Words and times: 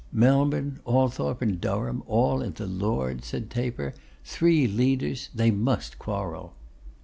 'Melbourne, 0.11 0.79
Althorp, 0.87 1.43
and 1.43 1.61
Durham, 1.61 2.01
all 2.07 2.41
in 2.41 2.53
the 2.53 2.65
Lords,' 2.65 3.27
said 3.27 3.51
Taper. 3.51 3.93
'Three 4.25 4.65
leaders! 4.65 5.29
They 5.35 5.51
must 5.51 5.99
quarrel. 5.99 6.55